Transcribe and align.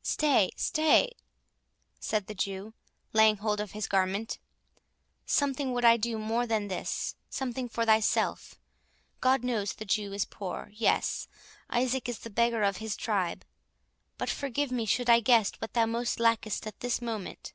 "Stay, 0.00 0.50
stay," 0.56 1.10
said 2.00 2.28
the 2.28 2.34
Jew, 2.34 2.72
laying 3.12 3.36
hold 3.36 3.60
of 3.60 3.72
his 3.72 3.86
garment; 3.86 4.38
"something 5.26 5.74
would 5.74 5.84
I 5.84 5.98
do 5.98 6.16
more 6.18 6.46
than 6.46 6.68
this, 6.68 7.14
something 7.28 7.68
for 7.68 7.84
thyself.—God 7.84 9.44
knows 9.44 9.74
the 9.74 9.84
Jew 9.84 10.14
is 10.14 10.24
poor—yes, 10.24 11.28
Isaac 11.68 12.08
is 12.08 12.20
the 12.20 12.30
beggar 12.30 12.62
of 12.62 12.78
his 12.78 12.96
tribe—but 12.96 14.30
forgive 14.30 14.72
me 14.72 14.86
should 14.86 15.10
I 15.10 15.20
guess 15.20 15.52
what 15.58 15.74
thou 15.74 15.84
most 15.84 16.18
lackest 16.20 16.66
at 16.66 16.80
this 16.80 17.02
moment." 17.02 17.52